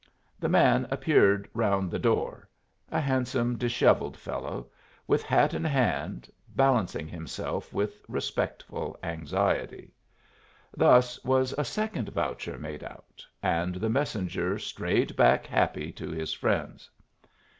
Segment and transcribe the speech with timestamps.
[0.39, 2.49] The man appeared round the door
[2.91, 4.65] a handsome, dishevelled fellow
[5.05, 9.91] with hat in hand, balancing himself with respectful anxiety.
[10.75, 16.33] Thus was a second voucher made out, and the messenger strayed back happy to his
[16.33, 16.89] friends.